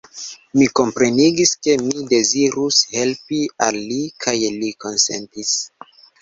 [0.59, 5.55] Mi komprenigis, ke mi dezirus helpi al li kaj li konsentis.